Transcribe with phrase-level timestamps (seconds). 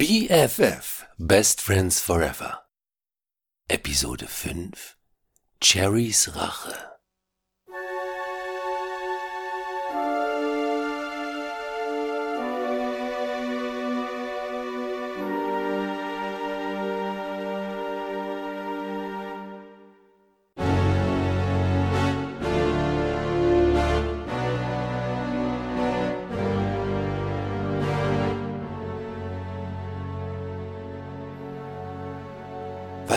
[0.00, 2.60] BFF Best Friends Forever.
[3.68, 4.96] Episode 5
[5.60, 6.99] Cherrys Rache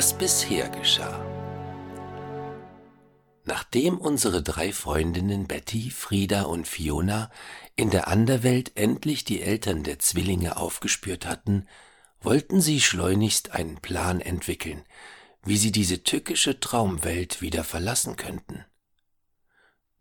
[0.03, 1.17] was bisher geschah.
[3.45, 7.31] Nachdem unsere drei Freundinnen Betty, Frieda und Fiona
[7.77, 11.69] in der Anderwelt endlich die Eltern der Zwillinge aufgespürt hatten,
[12.19, 14.83] wollten sie schleunigst einen Plan entwickeln,
[15.45, 18.65] wie sie diese tückische Traumwelt wieder verlassen könnten.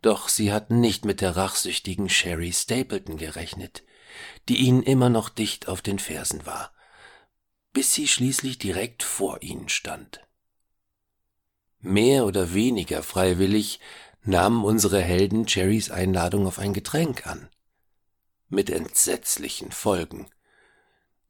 [0.01, 3.83] Doch sie hatten nicht mit der rachsüchtigen Sherry Stapleton gerechnet,
[4.49, 6.73] die ihnen immer noch dicht auf den Fersen war
[7.73, 10.21] bis sie schließlich direkt vor ihnen stand.
[11.79, 13.79] Mehr oder weniger freiwillig
[14.23, 17.49] nahmen unsere Helden Jerrys Einladung auf ein Getränk an.
[18.47, 20.27] Mit entsetzlichen Folgen.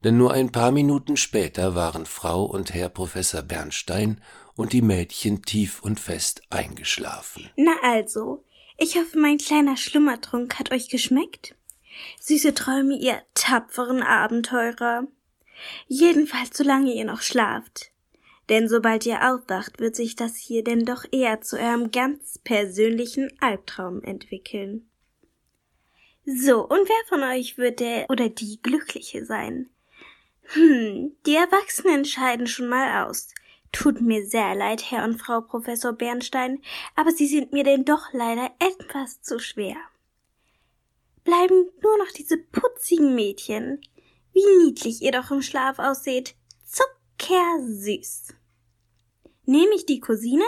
[0.04, 4.20] Denn nur ein paar Minuten später waren Frau und Herr Professor Bernstein
[4.54, 7.50] und die Mädchen tief und fest eingeschlafen.
[7.56, 8.44] Na also,
[8.76, 11.54] ich hoffe, mein kleiner Schlummertrunk hat euch geschmeckt.
[12.20, 15.06] Süße Träume, ihr tapferen Abenteurer.
[15.86, 17.90] Jedenfalls solange ihr noch schlaft.
[18.48, 23.30] Denn sobald ihr aufwacht, wird sich das hier denn doch eher zu eurem ganz persönlichen
[23.40, 24.88] Albtraum entwickeln.
[26.26, 29.68] So, und wer von euch wird der oder die Glückliche sein?
[30.48, 33.28] Hm, die Erwachsenen scheiden schon mal aus.
[33.72, 36.62] Tut mir sehr leid, Herr und Frau Professor Bernstein,
[36.94, 39.76] aber Sie sind mir denn doch leider etwas zu schwer.
[41.24, 43.80] Bleiben nur noch diese putzigen Mädchen,
[44.34, 46.34] wie niedlich ihr doch im Schlaf ausseht.
[46.64, 48.34] Zuckersüß.
[49.46, 50.44] Nehme ich die Cousine?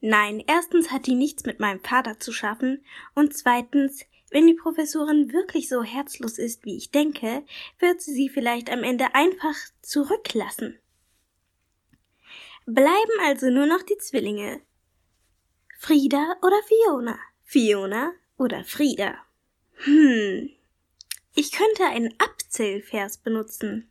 [0.00, 5.32] Nein, erstens hat die nichts mit meinem Vater zu schaffen und zweitens, wenn die Professorin
[5.32, 7.44] wirklich so herzlos ist, wie ich denke,
[7.78, 10.78] wird sie sie vielleicht am Ende einfach zurücklassen.
[12.66, 14.60] Bleiben also nur noch die Zwillinge.
[15.78, 17.18] Frieda oder Fiona?
[17.42, 19.16] Fiona oder Frieda?
[19.84, 20.50] Hm,
[21.34, 23.90] ich könnte einen Abzählvers benutzen.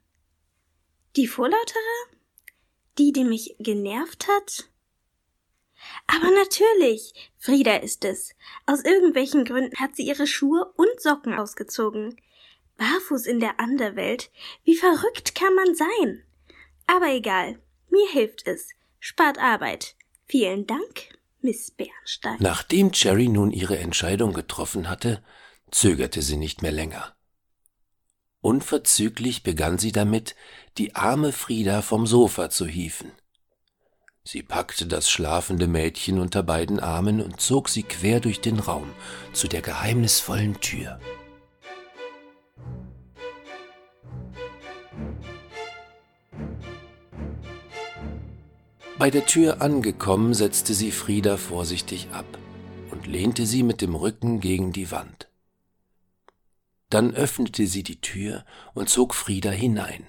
[1.16, 1.79] Die vorlautere?
[2.97, 4.69] Die, die mich genervt hat?
[6.07, 8.35] Aber natürlich, Frieda ist es.
[8.66, 12.19] Aus irgendwelchen Gründen hat sie ihre Schuhe und Socken ausgezogen.
[12.78, 14.31] Barfuß in der Anderwelt.
[14.63, 16.23] Wie verrückt kann man sein?
[16.88, 18.69] Aber egal, mir hilft es.
[18.99, 19.95] Spart Arbeit.
[20.25, 22.38] Vielen Dank, Miss Bernstein.
[22.39, 25.23] Nachdem Cherry nun ihre Entscheidung getroffen hatte,
[25.72, 27.16] zögerte sie nicht mehr länger.
[28.41, 30.35] Unverzüglich begann sie damit,
[30.77, 33.11] die arme Frieda vom Sofa zu hieven.
[34.23, 38.91] Sie packte das schlafende Mädchen unter beiden Armen und zog sie quer durch den Raum
[39.33, 40.99] zu der geheimnisvollen Tür.
[48.99, 52.25] Bei der Tür angekommen, setzte sie Frieda vorsichtig ab
[52.91, 55.28] und lehnte sie mit dem Rücken gegen die Wand.
[56.89, 60.05] Dann öffnete sie die Tür und zog Frieda hinein.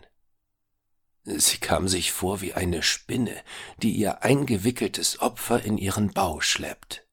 [1.25, 3.43] Sie kam sich vor wie eine Spinne,
[3.83, 7.07] die ihr eingewickeltes Opfer in ihren Bau schleppt.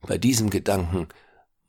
[0.00, 1.08] Bei diesem Gedanken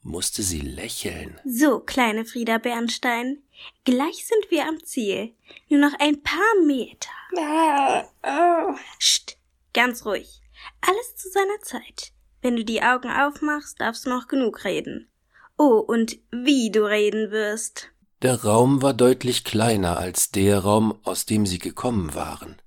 [0.01, 1.39] musste sie lächeln.
[1.45, 3.41] So, kleine Frieda Bernstein,
[3.83, 5.33] gleich sind wir am Ziel.
[5.69, 7.09] Nur noch ein paar Meter.
[7.37, 8.75] Ah, oh.
[8.99, 9.37] Psst,
[9.73, 10.41] ganz ruhig.
[10.81, 12.11] Alles zu seiner Zeit.
[12.41, 15.09] Wenn du die Augen aufmachst, darfst du noch genug reden.
[15.57, 17.91] Oh, und wie du reden wirst.
[18.21, 22.61] Der Raum war deutlich kleiner als der Raum, aus dem sie gekommen waren.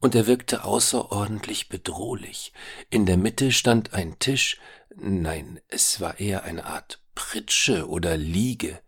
[0.00, 2.52] Und er wirkte außerordentlich bedrohlich.
[2.90, 4.60] In der Mitte stand ein Tisch,
[4.94, 8.80] nein, es war eher eine Art Pritsche oder Liege.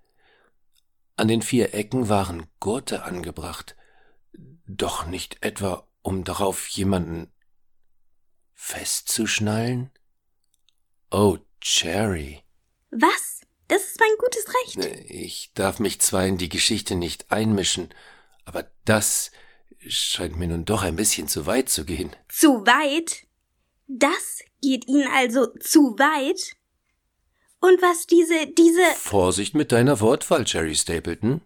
[1.16, 3.76] An den vier Ecken waren Gurte angebracht,
[4.67, 7.32] doch nicht etwa, um darauf jemanden
[8.52, 9.90] festzuschnallen?
[11.11, 12.43] Oh, Cherry.
[12.91, 13.41] Was?
[13.69, 15.11] Das ist mein gutes Recht.
[15.11, 17.93] Ich darf mich zwar in die Geschichte nicht einmischen,
[18.44, 19.33] aber das
[19.88, 22.15] scheint mir nun doch ein bisschen zu weit zu gehen.
[22.29, 23.27] Zu weit?
[23.88, 26.56] Das geht Ihnen also zu weit?
[27.61, 28.85] Und was diese, diese.
[28.97, 31.41] Vorsicht mit deiner Wortwahl, Jerry Stapleton.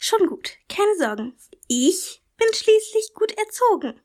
[0.00, 1.36] Schon gut, keine Sorgen.
[1.68, 4.00] Ich bin schließlich gut erzogen.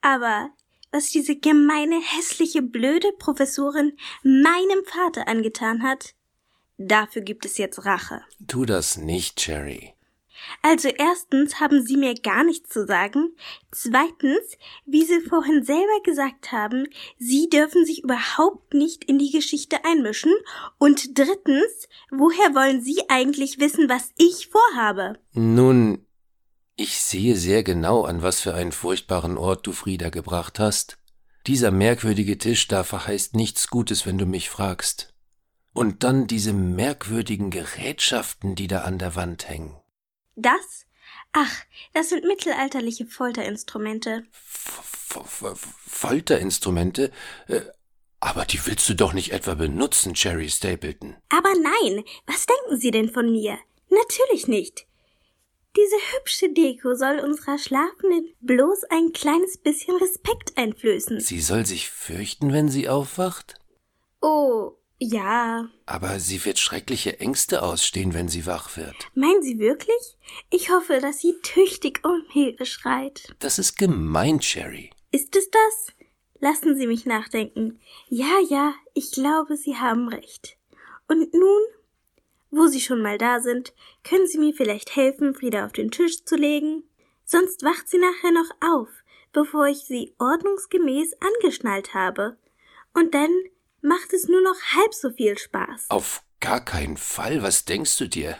[0.00, 0.50] Aber
[0.94, 6.14] was diese gemeine, hässliche, blöde Professorin meinem Vater angetan hat,
[6.78, 8.22] dafür gibt es jetzt Rache.
[8.46, 9.94] Tu das nicht, Cherry.
[10.62, 13.34] Also erstens haben Sie mir gar nichts zu sagen.
[13.72, 14.56] Zweitens,
[14.86, 16.86] wie Sie vorhin selber gesagt haben,
[17.18, 20.32] Sie dürfen sich überhaupt nicht in die Geschichte einmischen.
[20.78, 25.14] Und drittens, woher wollen Sie eigentlich wissen, was ich vorhabe?
[25.32, 26.06] Nun,
[26.76, 30.98] ich sehe sehr genau, an was für einen furchtbaren Ort du Frieda gebracht hast.
[31.46, 35.12] Dieser merkwürdige Tisch da verheißt nichts Gutes, wenn du mich fragst.
[35.72, 39.76] Und dann diese merkwürdigen Gerätschaften, die da an der Wand hängen.
[40.36, 40.86] Das?
[41.32, 44.24] Ach, das sind mittelalterliche Folterinstrumente.
[44.32, 47.10] F F Folterinstrumente?
[47.48, 47.60] Äh,
[48.20, 51.16] aber die willst du doch nicht etwa benutzen, Cherry Stapleton.
[51.28, 53.58] Aber nein, was denken Sie denn von mir?
[53.90, 54.86] Natürlich nicht.
[55.76, 61.18] Diese hübsche Deko soll unserer Schlafenden bloß ein kleines bisschen Respekt einflößen.
[61.20, 63.56] Sie soll sich fürchten, wenn sie aufwacht?
[64.20, 65.68] Oh, ja.
[65.86, 68.94] Aber sie wird schreckliche Ängste ausstehen, wenn sie wach wird.
[69.14, 70.16] Meinen Sie wirklich?
[70.50, 73.34] Ich hoffe, dass sie tüchtig um Hilfe schreit.
[73.40, 74.90] Das ist gemein, Cherry.
[75.10, 75.94] Ist es das?
[76.40, 77.80] Lassen Sie mich nachdenken.
[78.08, 80.56] Ja, ja, ich glaube, Sie haben recht.
[81.08, 81.60] Und nun,
[82.56, 83.72] wo Sie schon mal da sind,
[84.02, 86.84] können Sie mir vielleicht helfen, Frieda auf den Tisch zu legen?
[87.24, 88.88] Sonst wacht sie nachher noch auf,
[89.32, 92.36] bevor ich sie ordnungsgemäß angeschnallt habe.
[92.92, 93.30] Und dann
[93.80, 95.86] macht es nur noch halb so viel Spaß.
[95.88, 97.42] Auf gar keinen Fall.
[97.42, 98.36] Was denkst du dir?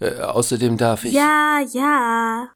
[0.00, 1.12] Äh, außerdem darf ich.
[1.12, 2.52] Ja, ja.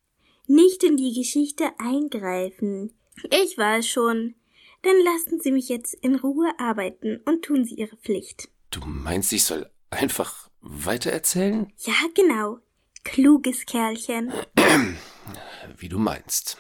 [0.46, 2.92] Nicht in die Geschichte eingreifen.
[3.30, 4.34] Ich weiß schon.
[4.82, 8.48] Dann lassen Sie mich jetzt in Ruhe arbeiten und tun Sie Ihre Pflicht.
[8.70, 11.72] Du meinst, ich soll einfach weitererzählen?
[11.78, 12.58] Ja, genau.
[13.04, 14.32] Kluges Kerlchen.
[15.76, 16.56] Wie du meinst.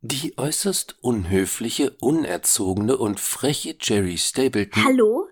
[0.00, 4.84] Die äußerst unhöfliche, unerzogene und freche Jerry Stapleton.
[4.84, 5.28] Hallo?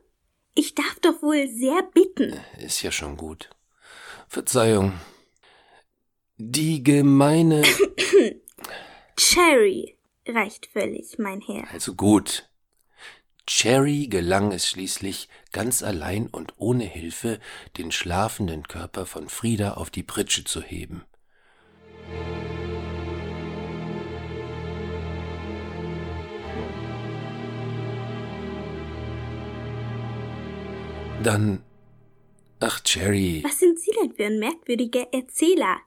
[0.55, 2.40] Ich darf doch wohl sehr bitten.
[2.58, 3.50] Ist ja schon gut.
[4.28, 4.94] Verzeihung.
[6.37, 7.62] Die gemeine.
[9.17, 11.70] Cherry reicht völlig, mein Herr.
[11.73, 12.49] Also gut.
[13.46, 17.38] Cherry gelang es schließlich, ganz allein und ohne Hilfe
[17.78, 21.04] den schlafenden Körper von Frieda auf die Pritsche zu heben.
[31.22, 31.62] Dann.
[32.60, 33.42] Ach, Cherry.
[33.44, 35.86] Was sind Sie denn für ein merkwürdiger Erzähler?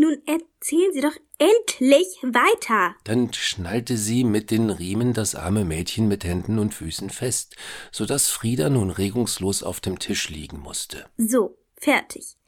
[0.00, 2.94] Nun erzählen Sie doch endlich weiter.
[3.04, 7.54] Dann schnallte sie mit den Riemen das arme Mädchen mit Händen und Füßen fest,
[7.92, 11.04] so dass Frieda nun regungslos auf dem Tisch liegen musste.
[11.18, 12.38] So, fertig.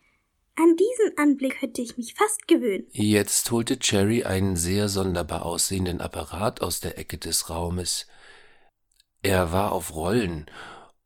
[0.57, 2.87] An diesen Anblick könnte ich mich fast gewöhnen.
[2.93, 8.07] Jetzt holte Cherry einen sehr sonderbar aussehenden Apparat aus der Ecke des Raumes.
[9.23, 10.47] Er war auf Rollen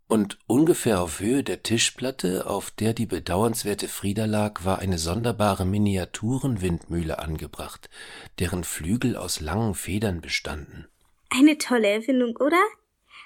[0.08, 5.64] und ungefähr auf Höhe der Tischplatte, auf der die bedauernswerte Frieda lag, war eine sonderbare
[5.64, 7.90] Miniaturenwindmühle angebracht,
[8.38, 10.86] deren Flügel aus langen Federn bestanden.
[11.30, 12.62] Eine tolle Erfindung, oder?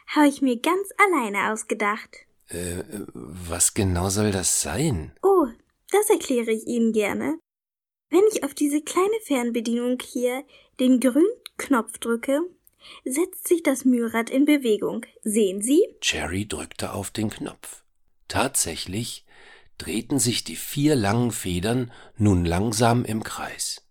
[0.06, 2.26] Habe ich mir ganz alleine ausgedacht.
[2.48, 5.12] Äh, was genau soll das sein?
[5.22, 5.46] Oh,
[5.90, 7.38] das erkläre ich Ihnen gerne.
[8.08, 10.44] Wenn ich auf diese kleine Fernbedienung hier
[10.80, 11.28] den grünen
[11.58, 12.40] Knopf drücke,
[13.04, 15.06] setzt sich das Mühlrad in Bewegung.
[15.22, 15.82] Sehen Sie?
[16.00, 17.82] Cherry drückte auf den Knopf.
[18.28, 19.24] Tatsächlich
[19.78, 23.86] drehten sich die vier langen Federn nun langsam im Kreis.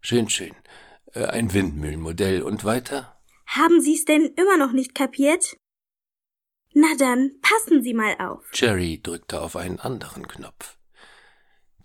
[0.00, 0.54] Schön, schön.
[1.12, 3.20] Äh, ein Windmühlenmodell und weiter?
[3.46, 5.56] Haben Sie's denn immer noch nicht kapiert?
[6.72, 8.48] Na dann, passen Sie mal auf.
[8.52, 10.78] Cherry drückte auf einen anderen Knopf.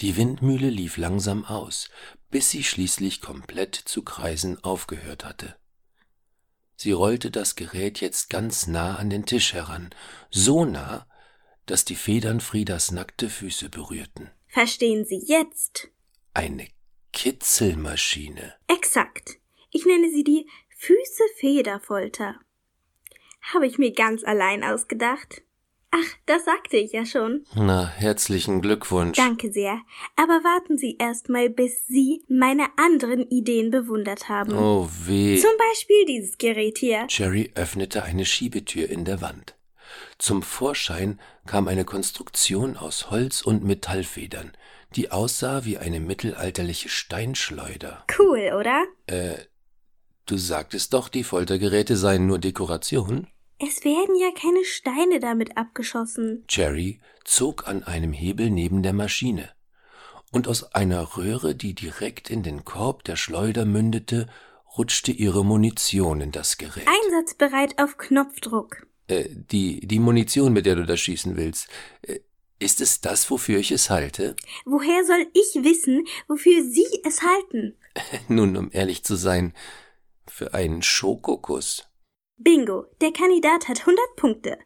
[0.02, 1.90] Die Windmühle lief langsam aus,
[2.30, 5.56] bis sie schließlich komplett zu kreisen aufgehört hatte.
[6.76, 9.90] Sie rollte das Gerät jetzt ganz nah an den Tisch heran,
[10.30, 11.08] so nah,
[11.66, 14.30] dass die Federn Friedas nackte Füße berührten.
[14.48, 15.88] Verstehen Sie jetzt?
[16.34, 16.68] Eine
[17.14, 18.56] Kitzelmaschine.
[18.68, 19.40] Exakt.
[19.72, 22.40] Ich nenne sie die Füße-Federfolter.
[23.54, 25.45] Habe ich mir ganz allein ausgedacht.
[25.98, 27.46] Ach, das sagte ich ja schon.
[27.56, 29.18] Na, herzlichen Glückwunsch.
[29.18, 29.80] Danke sehr.
[30.18, 34.58] Aber warten Sie erst mal, bis Sie meine anderen Ideen bewundert haben.
[34.58, 35.38] Oh weh.
[35.38, 37.08] Zum Beispiel dieses Gerät hier.
[37.10, 39.56] Jerry öffnete eine Schiebetür in der Wand.
[40.18, 44.52] Zum Vorschein kam eine Konstruktion aus Holz und Metallfedern,
[44.98, 48.04] die aussah wie eine mittelalterliche Steinschleuder.
[48.20, 48.84] Cool, oder?
[49.08, 49.38] Äh,
[50.26, 53.28] du sagtest doch, die Foltergeräte seien nur Dekoration?
[53.60, 56.44] Es werden ja keine Steine damit abgeschossen.
[56.50, 59.50] Jerry zog an einem Hebel neben der Maschine,
[60.32, 64.28] und aus einer Röhre, die direkt in den Korb der Schleuder mündete,
[64.78, 66.86] rutschte ihre Munition in das Gerät.
[67.06, 68.86] Einsatzbereit auf Knopfdruck.
[69.08, 71.70] Äh, die, die Munition, mit der du das schießen willst.
[72.02, 72.20] Äh,
[72.60, 74.36] Ist es das, wofür ich es halte?
[74.66, 77.78] Woher soll ich wissen, wofür Sie es halten?
[78.28, 79.54] Nun, um ehrlich zu sein,
[80.28, 81.88] für einen Schokokuss.
[82.38, 84.58] Bingo, der Kandidat hat 100 Punkte.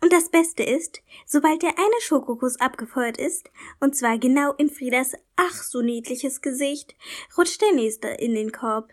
[0.00, 3.50] Und das Beste ist, sobald der eine Schokokuss abgefeuert ist,
[3.80, 6.94] und zwar genau in Friedas ach so niedliches Gesicht,
[7.36, 8.90] rutscht der nächste in den Korb.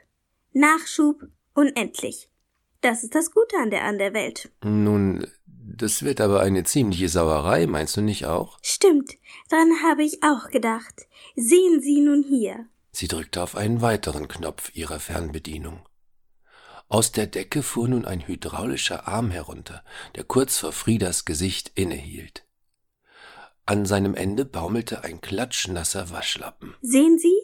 [0.54, 2.30] Nachschub unendlich.
[2.82, 4.52] Das ist das Gute an der Anderwelt.
[4.64, 8.58] Nun, das wird aber eine ziemliche Sauerei, meinst du nicht auch?
[8.62, 9.12] Stimmt,
[9.50, 11.08] daran habe ich auch gedacht.
[11.36, 12.68] Sehen Sie nun hier.
[12.92, 15.89] Sie drückte auf einen weiteren Knopf ihrer Fernbedienung.
[16.90, 19.84] Aus der Decke fuhr nun ein hydraulischer Arm herunter,
[20.16, 22.46] der kurz vor Friedas Gesicht innehielt.
[23.68, 26.74] An seinem Ende baumelte ein klatschnasser Waschlappen.
[26.82, 27.38] Sehen Sie,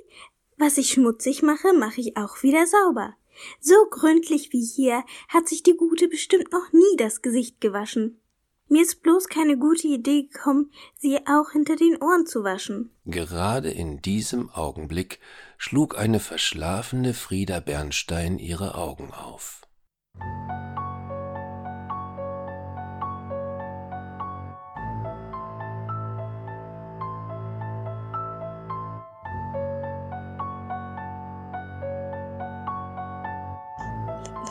[0.57, 3.13] was ich schmutzig mache, mache ich auch wieder sauber.
[3.59, 8.19] So gründlich wie hier hat sich die Gute bestimmt noch nie das Gesicht gewaschen.
[8.67, 12.89] Mir ist bloß keine gute Idee gekommen, sie auch hinter den Ohren zu waschen.
[13.05, 15.19] Gerade in diesem Augenblick
[15.57, 19.61] schlug eine verschlafene Frieda Bernstein ihre Augen auf.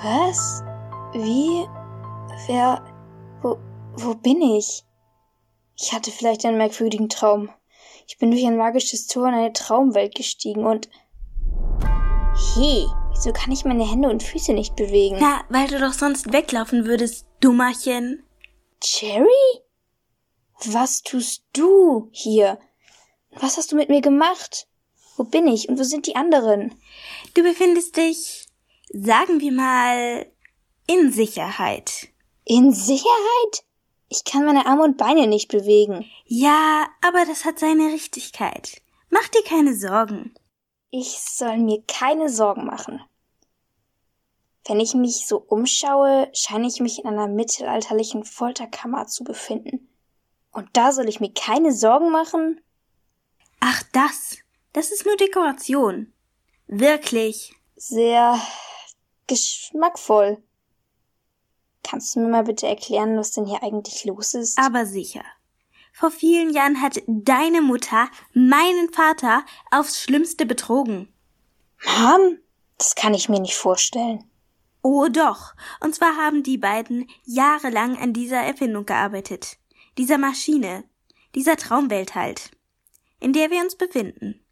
[0.02, 0.62] Was?
[1.14, 1.66] Wie?
[2.46, 2.80] Wer?
[3.42, 3.58] Wo,
[3.96, 4.84] wo bin ich?
[5.76, 7.50] Ich hatte vielleicht einen merkwürdigen Traum.
[8.06, 10.88] Ich bin durch ein magisches Tor in eine Traumwelt gestiegen und.
[12.54, 15.16] Hey, wieso kann ich meine Hände und Füße nicht bewegen?
[15.20, 18.24] Na, weil du doch sonst weglaufen würdest, Dummerchen.
[18.80, 19.28] Cherry?
[20.66, 22.58] Was tust du hier?
[23.32, 24.68] Was hast du mit mir gemacht?
[25.16, 26.74] Wo bin ich und wo sind die anderen?
[27.34, 28.46] Du befindest dich,
[28.92, 30.26] sagen wir mal,
[30.86, 32.08] in Sicherheit.
[32.44, 33.64] In Sicherheit?
[34.14, 36.08] Ich kann meine Arme und Beine nicht bewegen.
[36.24, 38.80] Ja, aber das hat seine Richtigkeit.
[39.10, 40.32] Mach dir keine Sorgen.
[40.90, 43.02] Ich soll mir keine Sorgen machen.
[44.68, 49.88] Wenn ich mich so umschaue, scheine ich mich in einer mittelalterlichen Folterkammer zu befinden.
[50.52, 52.60] Und da soll ich mir keine Sorgen machen?
[53.58, 54.36] Ach, das.
[54.72, 56.12] Das ist nur Dekoration.
[56.68, 57.52] Wirklich.
[57.74, 58.40] Sehr
[59.26, 60.40] geschmackvoll.
[61.84, 64.58] Kannst du mir mal bitte erklären, was denn hier eigentlich los ist?
[64.58, 65.24] Aber sicher.
[65.92, 71.12] Vor vielen Jahren hat deine Mutter meinen Vater aufs Schlimmste betrogen.
[71.98, 72.38] Mom?
[72.78, 74.24] Das kann ich mir nicht vorstellen.
[74.82, 75.54] Oh doch.
[75.80, 79.58] Und zwar haben die beiden jahrelang an dieser Erfindung gearbeitet.
[79.96, 80.84] Dieser Maschine.
[81.34, 82.50] Dieser Traumwelt halt.
[83.20, 84.44] In der wir uns befinden.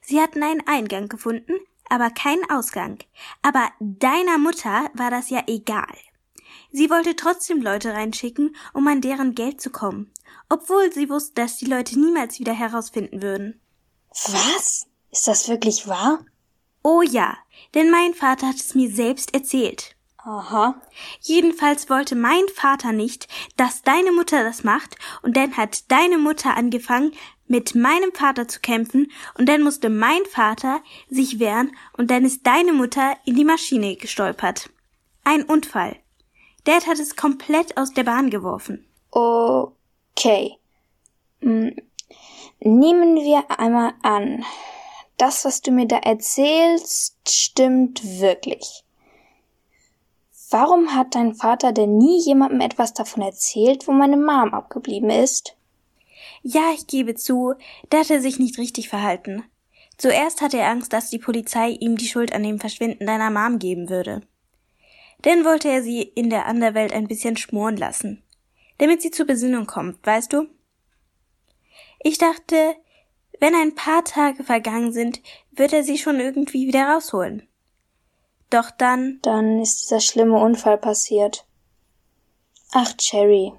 [0.00, 1.52] Sie hatten einen Eingang gefunden,
[1.90, 2.98] aber keinen Ausgang.
[3.42, 5.94] Aber deiner Mutter war das ja egal.
[6.72, 10.12] Sie wollte trotzdem Leute reinschicken, um an deren Geld zu kommen,
[10.48, 13.60] obwohl sie wusste, dass die Leute niemals wieder herausfinden würden.
[14.10, 14.86] Was?
[15.10, 16.24] Ist das wirklich wahr?
[16.82, 17.36] Oh ja,
[17.74, 19.96] denn mein Vater hat es mir selbst erzählt.
[20.24, 20.80] Aha.
[21.20, 23.26] Jedenfalls wollte mein Vater nicht,
[23.56, 27.12] dass deine Mutter das macht, und dann hat deine Mutter angefangen,
[27.46, 32.46] mit meinem Vater zu kämpfen, und dann musste mein Vater sich wehren, und dann ist
[32.46, 34.70] deine Mutter in die Maschine gestolpert.
[35.24, 35.99] Ein Unfall.
[36.70, 38.86] Dad hat es komplett aus der Bahn geworfen.
[39.10, 40.56] Okay.
[41.40, 41.74] Hm.
[42.60, 44.44] Nehmen wir einmal an,
[45.16, 48.84] das, was du mir da erzählst, stimmt wirklich.
[50.48, 55.56] Warum hat dein Vater denn nie jemandem etwas davon erzählt, wo meine Mom abgeblieben ist?
[56.42, 57.54] Ja, ich gebe zu,
[57.88, 59.42] da hat er sich nicht richtig verhalten.
[59.96, 63.58] Zuerst hatte er Angst, dass die Polizei ihm die Schuld an dem Verschwinden deiner Mom
[63.58, 64.22] geben würde.
[65.22, 68.22] Dann wollte er sie in der Anderwelt ein bisschen schmoren lassen,
[68.78, 70.46] damit sie zur Besinnung kommt, weißt du?
[72.02, 72.76] Ich dachte,
[73.38, 77.46] wenn ein paar Tage vergangen sind, wird er sie schon irgendwie wieder rausholen.
[78.50, 79.20] Doch dann.
[79.22, 81.46] Dann ist dieser schlimme Unfall passiert.
[82.72, 83.52] Ach, Cherry.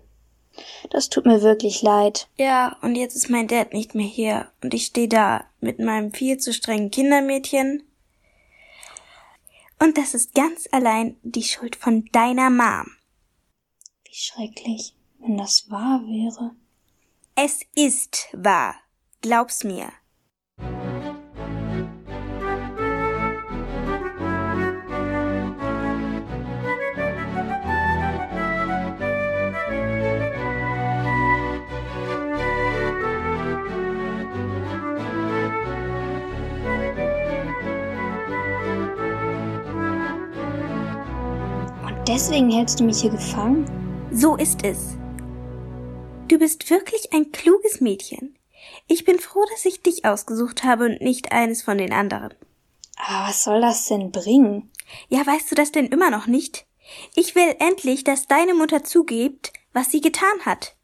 [0.89, 2.27] Das tut mir wirklich leid.
[2.37, 6.11] Ja, und jetzt ist mein Dad nicht mehr hier und ich stehe da mit meinem
[6.13, 7.83] viel zu strengen Kindermädchen.
[9.81, 12.85] Und das ist ganz allein die Schuld von deiner Mom.
[14.05, 16.55] Wie schrecklich, wenn das wahr wäre.
[17.33, 18.75] Es ist wahr.
[19.21, 19.91] Glaub's mir.
[42.11, 43.65] Deswegen hältst du mich hier gefangen?
[44.11, 44.97] So ist es.
[46.27, 48.37] Du bist wirklich ein kluges Mädchen.
[48.87, 52.33] Ich bin froh, dass ich dich ausgesucht habe und nicht eines von den anderen.
[52.97, 54.69] Aber was soll das denn bringen?
[55.07, 56.65] Ja, weißt du das denn immer noch nicht?
[57.15, 60.75] Ich will endlich, dass deine Mutter zugibt, was sie getan hat.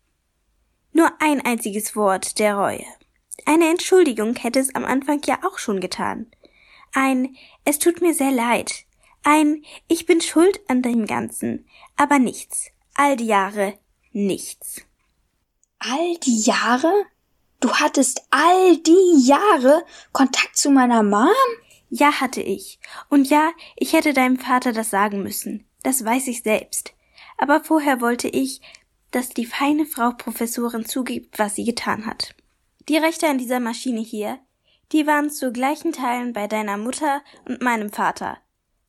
[0.94, 2.86] Nur ein einziges Wort der Reue.
[3.46, 6.28] Eine Entschuldigung hätte es am Anfang ja auch schon getan.
[6.94, 8.87] Ein Es tut mir sehr leid.
[9.24, 11.66] Ein Ich bin schuld an dem Ganzen.
[11.96, 12.68] Aber nichts.
[12.94, 13.78] All die Jahre
[14.12, 14.82] nichts.
[15.80, 16.92] All die Jahre?
[17.60, 21.28] Du hattest all die Jahre Kontakt zu meiner Mom?
[21.90, 22.80] Ja, hatte ich.
[23.10, 25.66] Und ja, ich hätte deinem Vater das sagen müssen.
[25.84, 26.94] Das weiß ich selbst.
[27.38, 28.62] Aber vorher wollte ich,
[29.12, 32.36] dass die feine Frau Professorin zugibt, was sie getan hat.
[32.90, 34.40] Die Rechte an dieser Maschine hier,
[34.92, 38.38] die waren zu gleichen Teilen bei deiner Mutter und meinem Vater.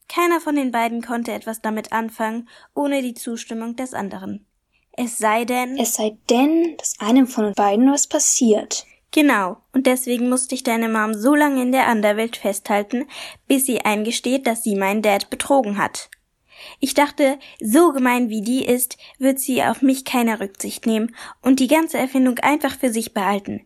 [0.09, 4.47] Keiner von den beiden konnte etwas damit anfangen, ohne die Zustimmung des anderen.
[4.93, 5.79] Es sei denn.
[5.79, 8.85] Es sei denn, dass einem von beiden was passiert.
[9.11, 13.07] Genau, und deswegen musste ich deine Mom so lange in der Anderwelt festhalten,
[13.47, 16.11] bis sie eingesteht, dass sie meinen Dad betrogen hat.
[16.81, 21.61] Ich dachte, so gemein wie die ist, wird sie auf mich keine Rücksicht nehmen und
[21.61, 23.65] die ganze Erfindung einfach für sich behalten.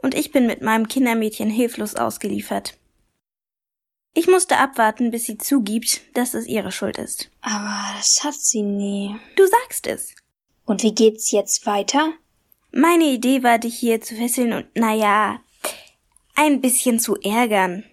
[0.00, 2.77] Und ich bin mit meinem Kindermädchen hilflos ausgeliefert.
[4.18, 7.30] Ich musste abwarten, bis sie zugibt, dass es ihre Schuld ist.
[7.40, 9.14] Aber das hat sie nie.
[9.36, 10.12] Du sagst es.
[10.66, 12.14] Und wie geht's jetzt weiter?
[12.72, 15.38] Meine Idee war, dich hier zu fesseln und, naja,
[16.34, 17.84] ein bisschen zu ärgern.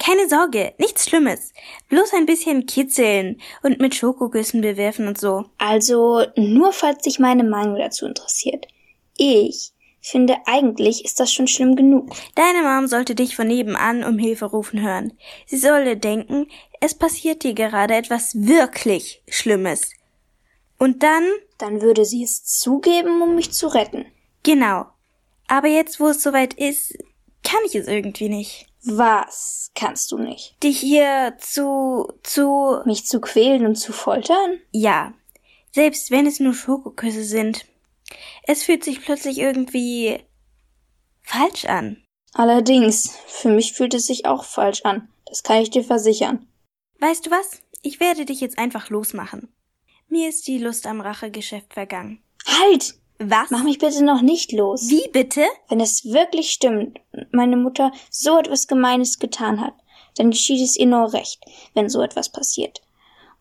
[0.00, 1.52] Keine Sorge, nichts Schlimmes.
[1.88, 5.44] Bloß ein bisschen kitzeln und mit Schokoküssen bewerfen und so.
[5.56, 8.66] Also, nur falls sich meine Meinung dazu interessiert.
[9.16, 9.72] Ich
[10.10, 12.10] finde, eigentlich ist das schon schlimm genug.
[12.34, 15.12] Deine Mom sollte dich von nebenan um Hilfe rufen hören.
[15.46, 16.48] Sie solle denken,
[16.80, 19.92] es passiert dir gerade etwas wirklich Schlimmes.
[20.78, 21.24] Und dann?
[21.58, 24.06] Dann würde sie es zugeben, um mich zu retten.
[24.42, 24.86] Genau.
[25.46, 26.98] Aber jetzt, wo es soweit ist,
[27.44, 28.66] kann ich es irgendwie nicht.
[28.84, 30.56] Was kannst du nicht?
[30.62, 32.80] Dich hier zu, zu...
[32.84, 34.58] Mich zu quälen und zu foltern?
[34.72, 35.14] Ja.
[35.70, 37.64] Selbst wenn es nur Schokoküsse sind.
[38.44, 40.18] Es fühlt sich plötzlich irgendwie
[41.22, 42.02] falsch an.
[42.34, 45.08] Allerdings, für mich fühlt es sich auch falsch an.
[45.26, 46.46] Das kann ich dir versichern.
[47.00, 47.62] Weißt du was?
[47.82, 49.52] Ich werde dich jetzt einfach losmachen.
[50.08, 52.22] Mir ist die Lust am Rachegeschäft vergangen.
[52.46, 52.94] Halt!
[53.18, 53.50] Was?
[53.50, 54.88] Mach mich bitte noch nicht los.
[54.88, 55.44] Wie bitte?
[55.68, 56.98] Wenn es wirklich stimmt,
[57.30, 59.74] meine Mutter so etwas Gemeines getan hat,
[60.16, 61.44] dann geschieht es ihr nur recht,
[61.74, 62.82] wenn so etwas passiert.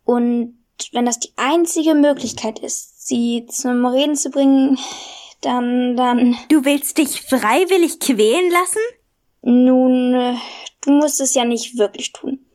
[0.05, 0.59] Und
[0.91, 4.77] wenn das die einzige Möglichkeit ist, sie zum Reden zu bringen,
[5.41, 6.37] dann, dann.
[6.49, 8.79] Du willst dich freiwillig quälen lassen?
[9.41, 10.35] Nun, äh,
[10.81, 12.45] du musst es ja nicht wirklich tun.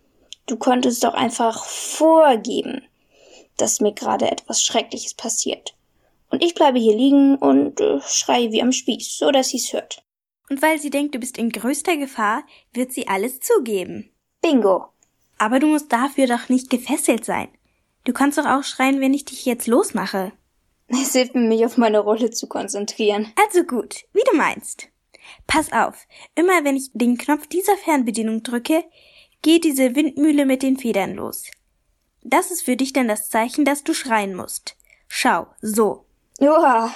[0.46, 2.82] Du könntest doch einfach vorgeben,
[3.56, 5.74] dass mir gerade etwas Schreckliches passiert.
[6.30, 10.04] Und ich bleibe hier liegen und äh, schreie wie am Spieß, so dass sie's hört.
[10.48, 14.10] Und weil sie denkt, du bist in größter Gefahr, wird sie alles zugeben.
[14.40, 14.86] Bingo.
[15.38, 17.48] Aber du musst dafür doch nicht gefesselt sein.
[18.06, 20.30] Du kannst doch auch schreien, wenn ich dich jetzt losmache.
[20.86, 23.32] Es hilft mir, mich auf meine Rolle zu konzentrieren.
[23.44, 24.86] Also gut, wie du meinst.
[25.48, 28.84] Pass auf, immer wenn ich den Knopf dieser Fernbedienung drücke,
[29.42, 31.46] geht diese Windmühle mit den Federn los.
[32.22, 34.76] Das ist für dich dann das Zeichen, dass du schreien musst.
[35.08, 36.04] Schau, so.
[36.38, 36.94] Joa.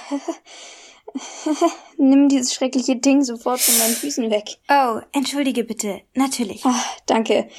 [1.97, 4.59] Nimm dieses schreckliche Ding sofort von meinen Füßen weg.
[4.69, 6.03] Oh, entschuldige bitte.
[6.13, 6.61] Natürlich.
[6.63, 7.49] Ach, danke.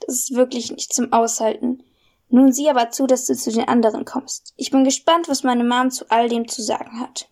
[0.00, 1.84] Das ist wirklich nicht zum Aushalten.
[2.28, 4.52] Nun sieh aber zu, dass du zu den anderen kommst.
[4.56, 7.28] Ich bin gespannt, was meine Mom zu all dem zu sagen hat.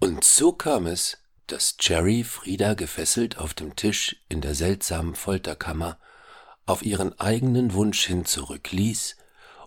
[0.00, 5.98] Und so kam es, dass Jerry Frieda gefesselt auf dem Tisch in der seltsamen Folterkammer
[6.66, 9.16] auf ihren eigenen Wunsch hin zurückließ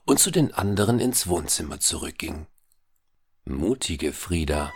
[0.05, 2.47] und zu den anderen ins Wohnzimmer zurückging.
[3.45, 4.71] Mutige Frieda.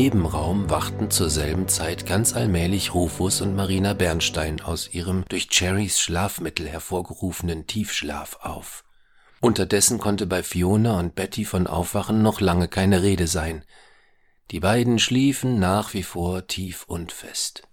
[0.00, 6.00] Nebenraum wachten zur selben Zeit ganz allmählich Rufus und Marina Bernstein aus ihrem durch Cherrys
[6.00, 8.82] Schlafmittel hervorgerufenen Tiefschlaf auf.
[9.42, 13.62] Unterdessen konnte bei Fiona und Betty von Aufwachen noch lange keine Rede sein.
[14.52, 17.64] Die beiden schliefen nach wie vor tief und fest.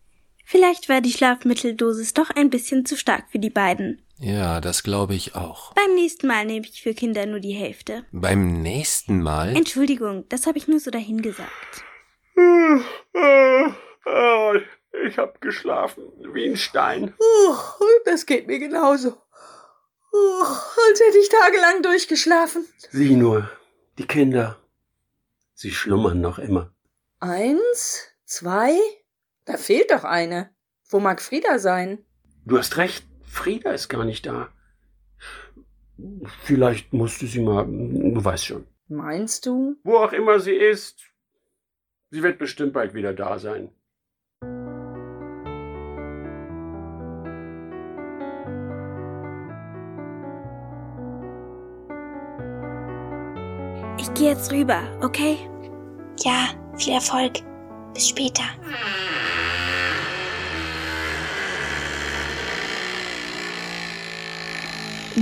[0.43, 4.01] Vielleicht war die Schlafmitteldosis doch ein bisschen zu stark für die beiden.
[4.19, 5.73] Ja, das glaube ich auch.
[5.75, 8.03] Beim nächsten Mal nehme ich für Kinder nur die Hälfte.
[8.11, 9.55] Beim nächsten Mal?
[9.55, 11.86] Entschuldigung, das habe ich nur so dahingesagt.
[15.05, 17.13] Ich hab geschlafen wie ein Stein.
[18.05, 19.17] Das geht mir genauso.
[20.11, 22.65] Als hätte ich tagelang durchgeschlafen.
[22.91, 23.49] Sieh nur,
[23.97, 24.57] die Kinder.
[25.53, 26.73] Sie schlummern noch immer.
[27.19, 28.77] Eins, zwei,
[29.45, 30.49] da fehlt doch eine.
[30.89, 32.05] Wo mag Frieda sein?
[32.45, 34.49] Du hast recht, Frieda ist gar nicht da.
[36.43, 38.67] Vielleicht musste sie mal, du weißt schon.
[38.87, 39.75] Meinst du?
[39.83, 41.01] Wo auch immer sie ist,
[42.09, 43.69] sie wird bestimmt bald wieder da sein.
[53.99, 55.37] Ich gehe jetzt rüber, okay?
[56.19, 57.33] Ja, viel Erfolg.
[57.93, 58.43] Bis später.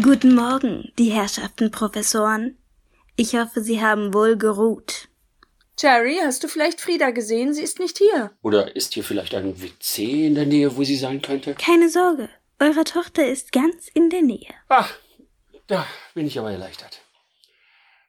[0.02, 2.58] Guten Morgen, die Herrschaften Professoren.
[3.16, 5.08] Ich hoffe, Sie haben wohl geruht.
[5.78, 7.54] Jerry, hast du vielleicht Frieda gesehen?
[7.54, 8.32] Sie ist nicht hier.
[8.42, 11.54] Oder ist hier vielleicht ein WC in der Nähe, wo sie sein könnte?
[11.56, 14.54] Keine Sorge, eure Tochter ist ganz in der Nähe.
[14.70, 14.94] Ach,
[15.68, 17.02] da bin ich aber erleichtert.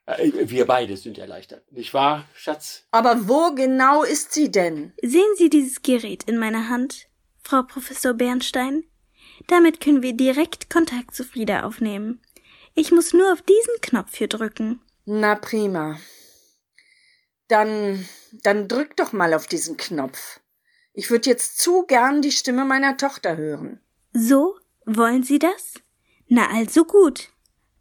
[0.05, 2.83] Äh, Wir beide sind erleichtert, nicht wahr, Schatz?
[2.91, 4.93] Aber wo genau ist sie denn?
[5.01, 7.07] Sehen Sie dieses Gerät in meiner Hand,
[7.43, 8.85] Frau Professor Bernstein?
[9.47, 12.21] Damit können wir direkt Kontakt zu Frieda aufnehmen.
[12.75, 14.81] Ich muss nur auf diesen Knopf hier drücken.
[15.05, 15.99] Na prima.
[17.47, 18.07] Dann,
[18.43, 20.39] dann drück doch mal auf diesen Knopf.
[20.93, 23.79] Ich würde jetzt zu gern die Stimme meiner Tochter hören.
[24.13, 25.75] So, wollen Sie das?
[26.27, 27.29] Na also gut.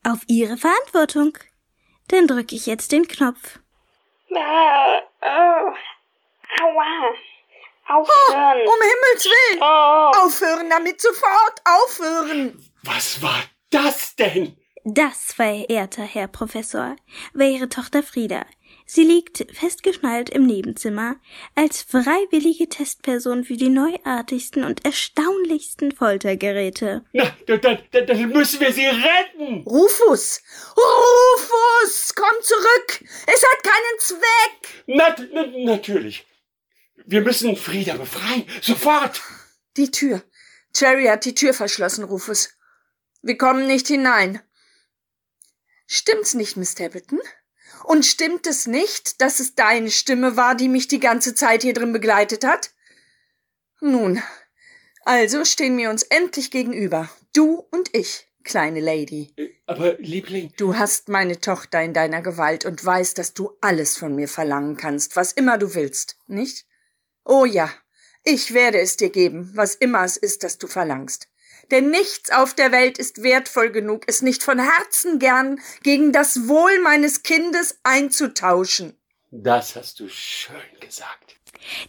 [0.04, 1.36] Auf Ihre Verantwortung.
[2.08, 3.58] Dann drücke ich jetzt den Knopf.
[4.34, 5.72] Ah, oh.
[6.62, 7.14] Aua.
[7.88, 8.60] Aufhören.
[8.66, 9.60] Um Himmels Willen!
[9.60, 10.26] Oh.
[10.26, 11.60] Aufhören damit sofort!
[11.64, 12.70] Aufhören!
[12.82, 14.56] Was war das denn?
[14.84, 16.96] Das, verehrter Herr Professor,
[17.32, 18.44] war Ihre Tochter Frieda.
[18.88, 21.16] Sie liegt festgeschnallt im Nebenzimmer
[21.56, 27.04] als freiwillige Testperson für die neuartigsten und erstaunlichsten Foltergeräte.
[27.12, 29.64] Na, dann, dann, dann müssen wir sie retten.
[29.66, 30.40] Rufus!
[30.76, 32.14] Rufus!
[32.14, 33.04] Komm zurück!
[33.26, 34.86] Es hat keinen Zweck!
[34.86, 36.24] Nat, na, natürlich.
[37.06, 38.46] Wir müssen Frieda befreien.
[38.62, 39.20] Sofort.
[39.76, 40.22] Die Tür.
[40.76, 42.50] Jerry hat die Tür verschlossen, Rufus.
[43.20, 44.40] Wir kommen nicht hinein.
[45.88, 47.20] Stimmt's nicht, Miss Stapleton?
[47.84, 51.74] Und stimmt es nicht, dass es deine Stimme war, die mich die ganze Zeit hier
[51.74, 52.70] drin begleitet hat?
[53.80, 54.22] Nun,
[55.04, 59.32] also stehen wir uns endlich gegenüber, du und ich, kleine Lady.
[59.66, 64.14] Aber, Liebling, Du hast meine Tochter in deiner Gewalt und weißt, dass du alles von
[64.14, 66.66] mir verlangen kannst, was immer du willst, nicht?
[67.24, 67.70] Oh ja,
[68.24, 71.28] ich werde es dir geben, was immer es ist, das du verlangst.
[71.70, 76.48] Denn nichts auf der Welt ist wertvoll genug, es nicht von Herzen gern gegen das
[76.48, 78.96] Wohl meines Kindes einzutauschen.
[79.30, 81.36] das hast du schön gesagt.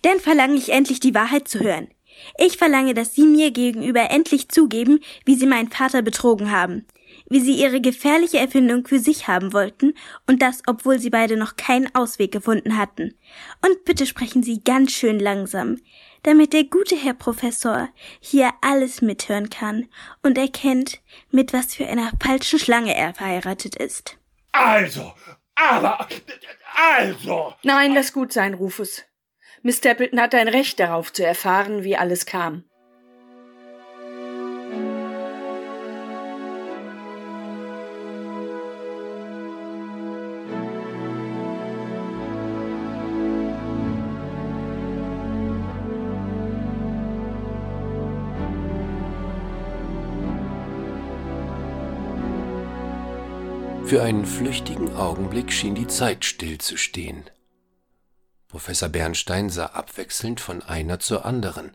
[0.01, 1.89] Dann verlange ich endlich die Wahrheit zu hören.
[2.37, 6.85] Ich verlange, dass Sie mir gegenüber endlich zugeben, wie Sie meinen Vater betrogen haben,
[7.29, 9.93] wie Sie Ihre gefährliche Erfindung für sich haben wollten
[10.25, 13.13] und das, obwohl Sie beide noch keinen Ausweg gefunden hatten.
[13.63, 15.77] Und bitte sprechen Sie ganz schön langsam,
[16.23, 19.87] damit der gute Herr Professor hier alles mithören kann
[20.23, 21.01] und erkennt,
[21.31, 24.17] mit was für einer falschen Schlange er verheiratet ist.
[24.51, 25.13] Also,
[25.55, 26.07] aber,
[26.75, 27.53] also.
[27.63, 29.03] Nein, lass gut sein, Rufus.
[29.61, 32.63] Miss Stapleton hat ein Recht darauf zu erfahren, wie alles kam.
[53.87, 57.29] Für einen flüchtigen Augenblick schien die Zeit stillzustehen.
[58.49, 61.71] Professor Bernstein sah abwechselnd von einer zur anderen,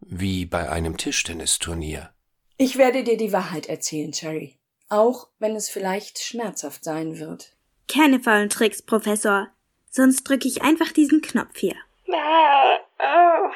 [0.00, 2.14] wie bei einem Tischtennisturnier.
[2.56, 4.56] Ich werde dir die Wahrheit erzählen, Cherry.
[4.88, 7.52] Auch wenn es vielleicht schmerzhaft sein wird.
[7.88, 9.48] Keine faulen Tricks, Professor.
[9.90, 11.76] Sonst drücke ich einfach diesen Knopf hier.
[12.10, 13.50] Ah, oh.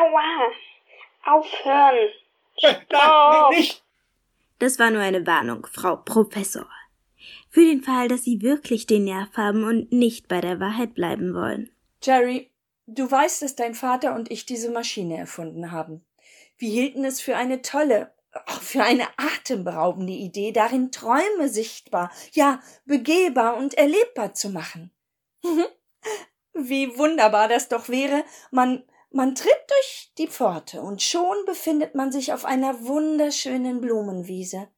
[0.00, 1.36] Aua.
[1.36, 2.08] Aufhören.
[2.62, 3.82] Nein, nicht.
[4.58, 6.66] Das war nur eine Warnung, Frau Professor.
[7.52, 11.34] Für den Fall, dass Sie wirklich den Nerv haben und nicht bei der Wahrheit bleiben
[11.34, 11.68] wollen.
[12.00, 12.48] Jerry,
[12.86, 16.04] du weißt, dass dein Vater und ich diese Maschine erfunden haben.
[16.58, 22.60] Wir hielten es für eine tolle, ach, für eine atemberaubende Idee, darin Träume sichtbar, ja,
[22.84, 24.92] begehbar und erlebbar zu machen.
[26.52, 32.12] Wie wunderbar das doch wäre, man, man tritt durch die Pforte und schon befindet man
[32.12, 34.68] sich auf einer wunderschönen Blumenwiese.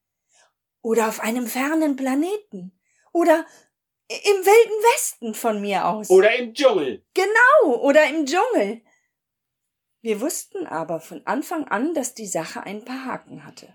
[0.83, 2.79] Oder auf einem fernen Planeten.
[3.13, 3.47] Oder
[4.09, 6.11] im wilden Westen von mir aus.
[6.11, 7.05] Oder im Dschungel.
[7.15, 8.83] Genau, oder im Dschungel.
[10.03, 13.73] Wir wussten aber von Anfang an, dass die Sache ein paar Haken hatte.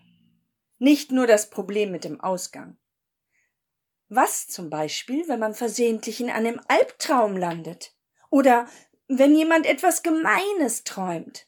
[0.78, 2.78] Nicht nur das Problem mit dem Ausgang.
[4.10, 7.93] Was zum Beispiel, wenn man versehentlich in einem Albtraum landet?
[8.30, 8.67] Oder
[9.08, 11.48] wenn jemand etwas Gemeines träumt?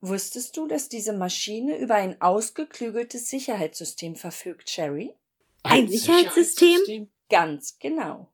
[0.00, 5.14] Wusstest du, dass diese Maschine über ein ausgeklügeltes Sicherheitssystem verfügt, Sherry?
[5.62, 7.10] Ein Sicherheitssystem?
[7.28, 8.28] Ganz genau.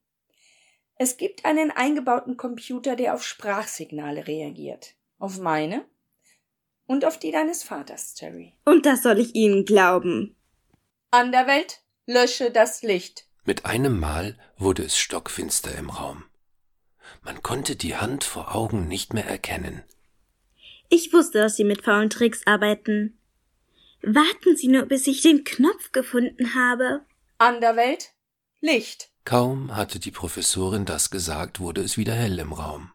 [0.96, 4.94] Es gibt einen eingebauten Computer, der auf Sprachsignale reagiert.
[5.18, 5.84] Auf meine
[6.86, 8.54] und auf die deines Vaters, Terry.
[8.64, 10.36] Und das soll ich Ihnen glauben.
[11.10, 13.26] Anderwelt, lösche das Licht.
[13.44, 16.24] Mit einem Mal wurde es stockfinster im Raum.
[17.22, 19.84] Man konnte die Hand vor Augen nicht mehr erkennen.
[20.88, 23.18] Ich wusste, dass Sie mit faulen Tricks arbeiten.
[24.02, 27.04] Warten Sie nur, bis ich den Knopf gefunden habe.
[27.38, 28.12] Anderwelt,
[28.60, 29.10] Licht.
[29.24, 32.92] Kaum hatte die Professorin das gesagt, wurde es wieder hell im Raum.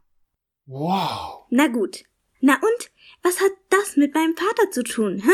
[0.65, 1.45] Wow.
[1.49, 2.03] Na gut.
[2.39, 2.91] Na und?
[3.23, 5.31] Was hat das mit meinem Vater zu tun, hä?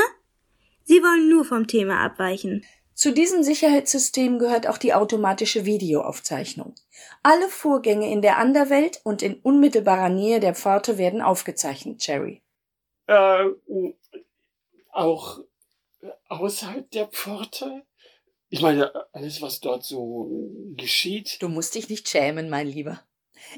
[0.83, 2.65] Sie wollen nur vom Thema abweichen.
[2.93, 6.73] Zu diesem Sicherheitssystem gehört auch die automatische Videoaufzeichnung.
[7.21, 12.41] Alle Vorgänge in der Anderwelt und in unmittelbarer Nähe der Pforte werden aufgezeichnet, Jerry.
[13.07, 13.45] Äh,
[14.91, 15.39] auch
[16.29, 17.83] außerhalb der Pforte?
[18.49, 20.29] Ich meine, alles, was dort so
[20.75, 21.41] geschieht.
[21.41, 23.01] Du musst dich nicht schämen, mein Lieber.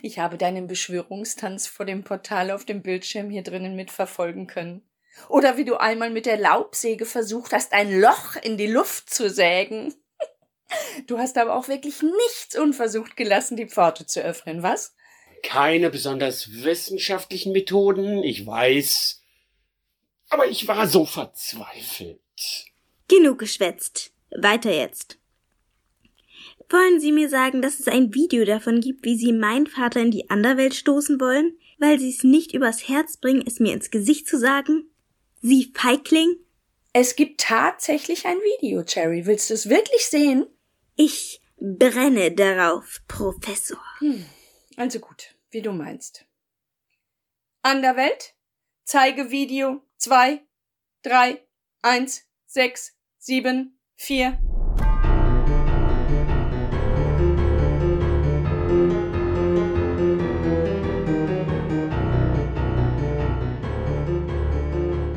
[0.02, 4.84] Ich habe deinen Beschwörungstanz vor dem Portal auf dem Bildschirm hier drinnen mitverfolgen können.
[5.28, 9.30] Oder wie du einmal mit der Laubsäge versucht hast, ein Loch in die Luft zu
[9.30, 9.94] sägen.
[11.08, 14.96] Du hast aber auch wirklich nichts unversucht gelassen, die Pforte zu öffnen, was?
[15.42, 19.19] Keine besonders wissenschaftlichen Methoden, ich weiß.
[20.30, 22.20] Aber ich war so verzweifelt.
[23.08, 24.14] Genug geschwätzt.
[24.32, 25.18] Weiter jetzt.
[26.70, 30.12] Wollen Sie mir sagen, dass es ein Video davon gibt, wie Sie meinen Vater in
[30.12, 34.28] die Anderwelt stoßen wollen, weil Sie es nicht übers Herz bringen, es mir ins Gesicht
[34.28, 34.86] zu sagen?
[35.42, 36.36] Sie Feigling?
[36.94, 39.26] Es gibt tatsächlich ein Video, Cherry.
[39.26, 40.46] Willst du es wirklich sehen?
[40.96, 43.80] Ich brenne darauf, Professor.
[44.00, 44.26] Hm.
[44.76, 46.26] Also gut, wie du meinst.
[47.64, 48.36] Anderwelt,
[48.84, 50.40] zeige Video 2,
[51.04, 51.46] 3,
[51.82, 54.40] 1, 6, 7, 4.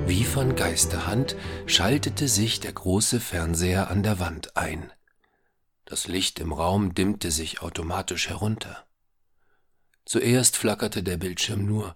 [0.09, 4.93] Wie von Geisterhand schaltete sich der große Fernseher an der Wand ein.
[5.85, 8.85] Das Licht im Raum dimmte sich automatisch herunter.
[10.05, 11.95] Zuerst flackerte der Bildschirm nur,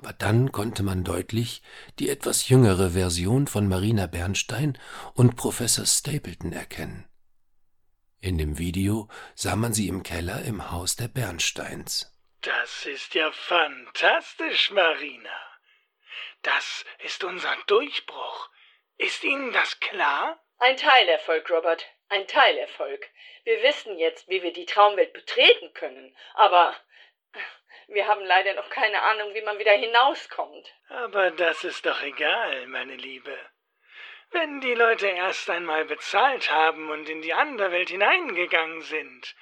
[0.00, 1.60] aber dann konnte man deutlich
[1.98, 4.78] die etwas jüngere Version von Marina Bernstein
[5.12, 7.06] und Professor Stapleton erkennen.
[8.22, 12.10] In dem Video sah man sie im Keller im Haus der Bernsteins.
[12.40, 15.38] Das ist ja fantastisch, Marina.
[16.42, 18.48] Das ist unser Durchbruch.
[18.96, 20.42] Ist Ihnen das klar?
[20.56, 21.84] Ein Teilerfolg, Robert.
[22.08, 23.06] Ein Teilerfolg.
[23.44, 26.16] Wir wissen jetzt, wie wir die Traumwelt betreten können.
[26.34, 26.74] Aber
[27.90, 30.72] wir haben leider noch keine Ahnung, wie man wieder hinauskommt.
[30.88, 33.36] Aber das ist doch egal, meine Liebe.
[34.30, 39.34] Wenn die Leute erst einmal bezahlt haben und in die Anderwelt hineingegangen sind,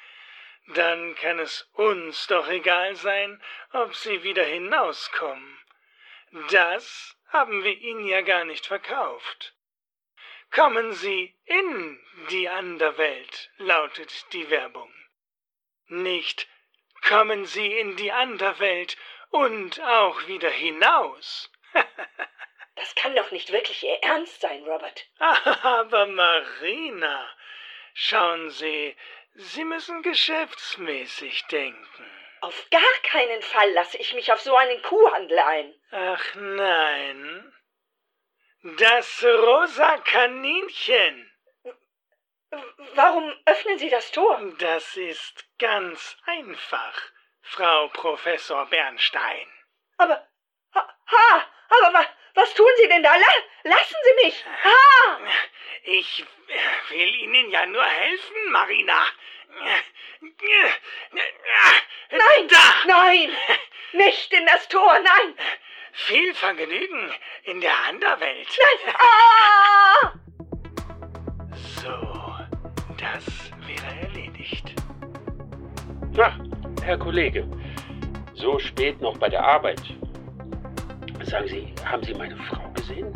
[0.69, 5.59] dann kann es uns doch egal sein, ob sie wieder hinauskommen.
[6.51, 9.55] Das haben wir Ihnen ja gar nicht verkauft.
[10.51, 14.93] Kommen Sie in die Anderwelt, lautet die Werbung.
[15.87, 16.49] Nicht
[17.03, 18.97] kommen Sie in die Anderwelt
[19.31, 21.51] und auch wieder hinaus.
[22.77, 25.05] Das kann doch nicht wirklich Ihr Ernst sein, Robert.
[25.19, 27.29] Aber Marina,
[27.93, 28.97] schauen Sie,
[29.35, 32.11] Sie müssen geschäftsmäßig denken.
[32.41, 35.75] Auf gar keinen Fall lasse ich mich auf so einen Kuhhandel ein.
[35.91, 37.53] Ach nein.
[38.63, 41.33] Das rosa Kaninchen.
[42.95, 44.41] Warum öffnen Sie das Tor?
[44.59, 47.01] Das ist ganz einfach,
[47.43, 49.47] Frau Professor Bernstein.
[49.99, 50.27] Aber,
[50.75, 53.15] ha, ha aber wa, was tun Sie denn da?
[53.15, 53.27] La,
[53.65, 54.45] lassen Sie mich!
[54.65, 55.19] Ha!
[55.83, 56.25] Ich
[56.91, 59.07] will Ihnen ja nur helfen, Marina.
[62.11, 62.75] Nein, da!
[62.87, 63.37] nein!
[63.93, 65.39] Nicht in das Tor, nein!
[65.93, 68.49] Viel Vergnügen in der Anderwelt.
[68.59, 68.95] Nein!
[68.99, 70.13] Ah!
[76.19, 76.33] Na,
[76.83, 77.47] Herr Kollege,
[78.35, 79.81] so spät noch bei der Arbeit.
[81.23, 83.07] Sagen Sie, haben Sie meine Frau gesehen?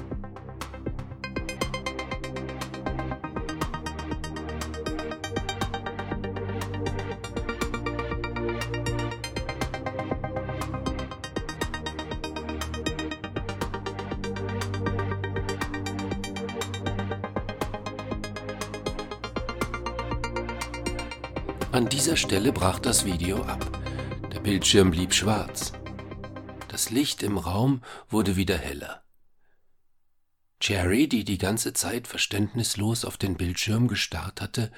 [22.12, 23.81] Dieser Stelle brach das Video ab.
[24.35, 25.72] Der Bildschirm blieb schwarz.
[26.68, 29.03] Das Licht im Raum wurde wieder heller.
[30.61, 34.70] Jerry, die die ganze Zeit verständnislos auf den Bildschirm gestarrt hatte,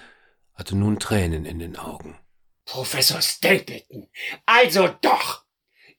[0.53, 2.17] hatte nun Tränen in den Augen.
[2.67, 4.09] Professor Stapleton.
[4.47, 5.45] Also doch.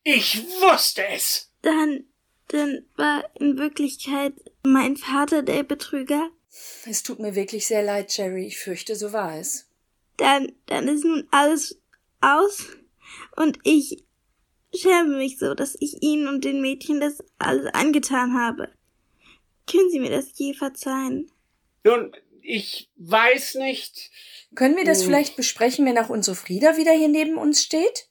[0.04, 1.52] Ich wusste es.
[1.62, 2.06] Dann,
[2.48, 6.30] dann war in Wirklichkeit mein Vater der Betrüger?
[6.86, 8.48] Es tut mir wirklich sehr leid, Jerry.
[8.48, 9.65] Ich fürchte, so war es.
[10.18, 11.80] Dann, dann ist nun alles
[12.22, 12.68] aus
[13.36, 14.04] und ich
[14.74, 18.70] schäme mich so, dass ich Ihnen und den Mädchen das alles angetan habe.
[19.70, 21.32] Können Sie mir das je verzeihen?
[21.84, 24.12] Nun, ich weiß nicht.
[24.54, 25.06] Können wir das Hm.
[25.08, 28.10] vielleicht besprechen, wenn auch unsere Frieda wieder hier neben uns steht?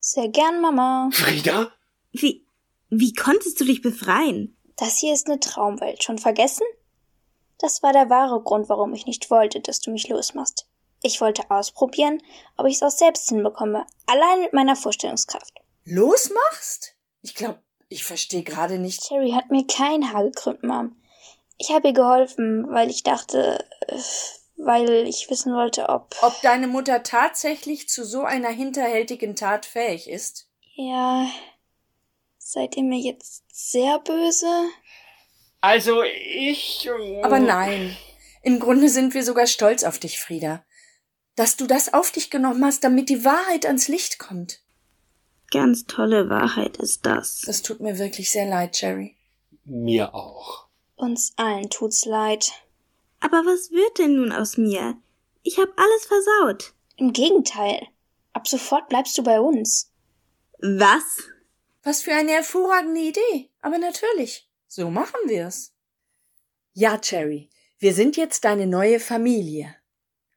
[0.00, 1.10] Sehr gern, Mama.
[1.12, 1.72] Frieda?
[2.12, 2.46] Wie,
[2.88, 4.56] wie konntest du dich befreien?
[4.76, 6.02] Das hier ist eine Traumwelt.
[6.02, 6.64] Schon vergessen?
[7.58, 10.66] Das war der wahre Grund, warum ich nicht wollte, dass du mich losmachst.
[11.02, 12.22] Ich wollte ausprobieren,
[12.56, 13.86] ob ich es auch selbst hinbekomme.
[14.06, 15.54] Allein mit meiner Vorstellungskraft.
[15.84, 16.94] Losmachst?
[17.22, 19.02] Ich glaube, ich verstehe gerade nicht.
[19.02, 20.96] Cherry hat mir kein Haar gekrümmt, Mom.
[21.58, 23.98] Ich habe ihr geholfen, weil ich dachte, äh,
[24.56, 26.14] weil ich wissen wollte, ob.
[26.22, 30.48] Ob deine Mutter tatsächlich zu so einer hinterhältigen Tat fähig ist?
[30.74, 31.26] Ja.
[32.38, 34.68] Seid ihr mir jetzt sehr böse?
[35.60, 36.86] Also ich.
[36.86, 37.96] ähm, Aber nein.
[38.42, 40.64] Im Grunde sind wir sogar stolz auf dich, Frieda.
[41.40, 44.60] Dass du das auf dich genommen hast, damit die Wahrheit ans Licht kommt.
[45.50, 47.40] Ganz tolle Wahrheit ist das.
[47.46, 49.16] Das tut mir wirklich sehr leid, Jerry.
[49.64, 50.66] Mir auch.
[50.96, 52.52] Uns allen tut's leid.
[53.20, 54.98] Aber was wird denn nun aus mir?
[55.42, 56.74] Ich hab alles versaut.
[56.96, 57.86] Im Gegenteil.
[58.34, 59.90] Ab sofort bleibst du bei uns.
[60.58, 61.22] Was?
[61.82, 63.48] Was für eine hervorragende Idee.
[63.62, 64.46] Aber natürlich.
[64.68, 65.72] So machen wir's.
[66.74, 67.48] Ja, Cherry.
[67.78, 69.74] Wir sind jetzt deine neue Familie.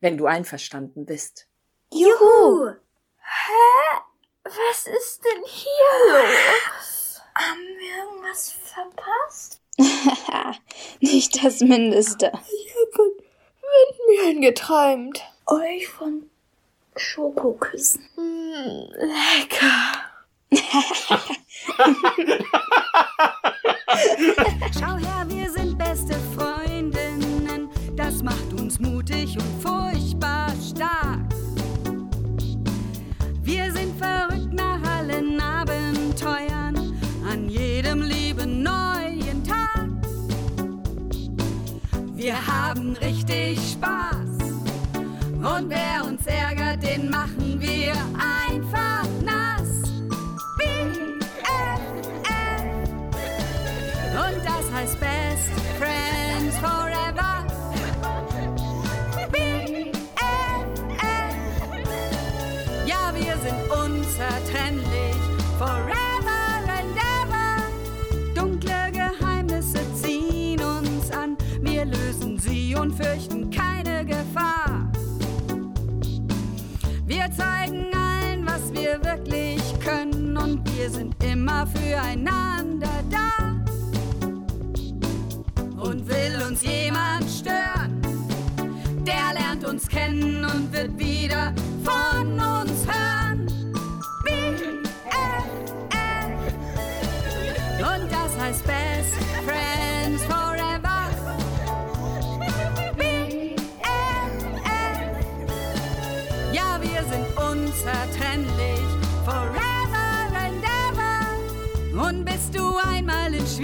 [0.03, 1.47] Wenn du einverstanden bist.
[1.93, 2.71] Juhu!
[3.19, 4.01] Hä?
[4.43, 7.21] Was ist denn hier los?
[7.33, 9.61] Haben wir irgendwas verpasst?
[10.99, 12.33] Nicht das Mindeste.
[12.33, 13.11] Ich hab von
[13.61, 15.23] Windmühlen geträumt.
[15.45, 16.29] Euch von
[16.97, 18.05] Schoko küssen.
[18.17, 19.93] Mm, lecker.
[24.77, 27.69] Schau her, wir sind beste Freundinnen.
[27.95, 29.92] Das macht uns mutig und furchtbar
[30.61, 31.19] stark.
[33.41, 36.93] Wir sind verrückt nach allen Abenteuern,
[37.29, 39.89] an jedem lieben neuen Tag.
[42.15, 44.37] Wir haben richtig Spaß.
[45.35, 47.52] Und wer uns ärgert, den machen
[81.73, 82.62] füreinander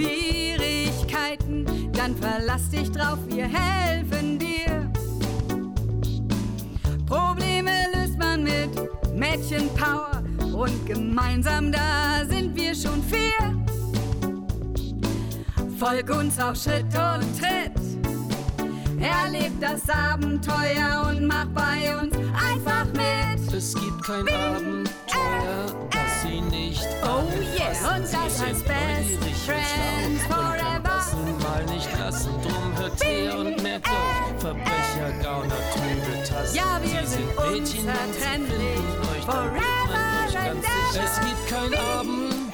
[0.00, 4.90] Schwierigkeiten, dann verlass dich drauf, wir helfen dir.
[7.06, 8.70] Probleme löst man mit
[9.14, 10.22] Mädchenpower
[10.54, 13.56] und gemeinsam da sind wir schon vier.
[15.78, 17.72] Folg uns auf Schritt und Tritt.
[19.00, 23.52] Erleb das Abenteuer und mach bei uns einfach mit.
[23.52, 25.90] Es gibt kein Abenteuer,
[26.22, 27.86] sie nicht Oh anfassen.
[27.94, 30.80] und das heißt Best Friends Forever.
[30.84, 32.30] das nun mal nicht lassen.
[32.42, 36.56] Drum hört her und merkt euch, Verbrecher, Gauner, Trübe, Tassen.
[36.56, 39.24] Ja, wir sie sind sind Mädchen unzertrennlich.
[39.24, 41.04] Forever ganz sicher.
[41.04, 41.72] Es gibt kein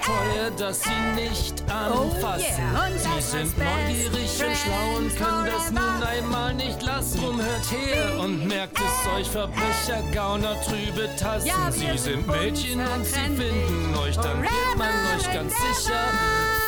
[0.06, 2.64] Abenteuer, das sie nicht anfassen.
[2.74, 7.20] Oh yeah, Sie sind neugierig und schlau und können das nun einmal nicht lassen.
[7.20, 11.48] Drum hört her und merkt es euch, Verbrecher, Gauner, trübe Tassen.
[11.48, 16.00] Ja, Sie sind Mädchen und sie finden euch, dann wird man euch ganz sicher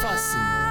[0.00, 0.67] fassen.